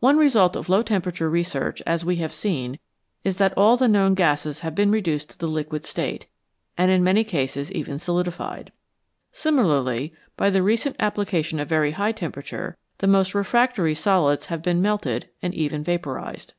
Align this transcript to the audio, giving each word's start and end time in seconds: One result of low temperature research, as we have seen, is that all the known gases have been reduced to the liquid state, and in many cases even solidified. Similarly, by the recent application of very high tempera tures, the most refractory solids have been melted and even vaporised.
One 0.00 0.18
result 0.18 0.56
of 0.56 0.68
low 0.68 0.82
temperature 0.82 1.30
research, 1.30 1.80
as 1.86 2.04
we 2.04 2.16
have 2.16 2.34
seen, 2.34 2.78
is 3.24 3.38
that 3.38 3.56
all 3.56 3.78
the 3.78 3.88
known 3.88 4.12
gases 4.12 4.60
have 4.60 4.74
been 4.74 4.90
reduced 4.90 5.30
to 5.30 5.38
the 5.38 5.48
liquid 5.48 5.86
state, 5.86 6.26
and 6.76 6.90
in 6.90 7.02
many 7.02 7.24
cases 7.24 7.72
even 7.72 7.98
solidified. 7.98 8.72
Similarly, 9.32 10.12
by 10.36 10.50
the 10.50 10.62
recent 10.62 10.96
application 11.00 11.58
of 11.60 11.68
very 11.70 11.92
high 11.92 12.12
tempera 12.12 12.42
tures, 12.42 12.74
the 12.98 13.06
most 13.06 13.34
refractory 13.34 13.94
solids 13.94 14.46
have 14.52 14.60
been 14.60 14.82
melted 14.82 15.30
and 15.40 15.54
even 15.54 15.82
vaporised. 15.82 16.52